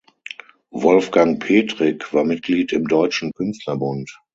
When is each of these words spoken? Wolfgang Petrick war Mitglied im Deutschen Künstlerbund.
Wolfgang 0.71 1.39
Petrick 1.39 2.11
war 2.11 2.23
Mitglied 2.23 2.71
im 2.73 2.87
Deutschen 2.87 3.31
Künstlerbund. 3.33 4.19